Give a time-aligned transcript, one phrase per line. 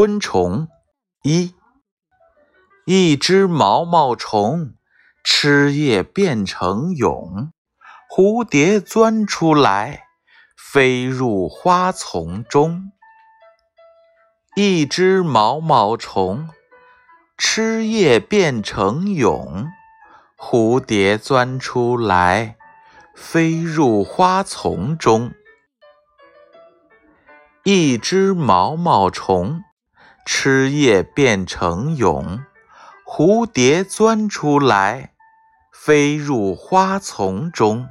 [0.00, 0.66] 昆虫
[1.24, 1.54] 一，
[2.86, 4.72] 一只毛毛虫
[5.22, 7.50] 吃叶变成蛹，
[8.10, 10.04] 蝴蝶钻出来，
[10.56, 12.92] 飞入花丛中。
[14.56, 16.48] 一只毛毛虫
[17.36, 19.66] 吃叶变成蛹，
[20.38, 22.56] 蝴蝶钻出来，
[23.14, 25.34] 飞入花丛中。
[27.64, 29.62] 一只毛毛虫
[30.32, 32.44] 吃叶变成蛹，
[33.04, 35.10] 蝴蝶钻出来，
[35.72, 37.88] 飞入花丛中。